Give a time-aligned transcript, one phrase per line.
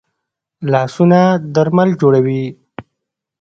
[0.71, 1.21] لاسونه
[1.55, 2.43] درمل جوړوي